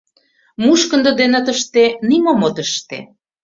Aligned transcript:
—Мушкындо 0.63 1.11
дене 1.21 1.39
тыште 1.45 1.83
нимом 2.07 2.39
от 2.47 2.57
ыште. 2.63 2.99